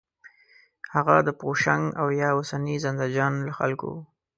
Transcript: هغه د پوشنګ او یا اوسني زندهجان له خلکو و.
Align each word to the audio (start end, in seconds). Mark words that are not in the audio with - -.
هغه 0.93 1.15
د 1.27 1.29
پوشنګ 1.39 1.83
او 2.01 2.07
یا 2.19 2.29
اوسني 2.37 2.75
زندهجان 2.85 3.33
له 3.45 3.51
خلکو 3.59 3.87
و. 3.95 3.99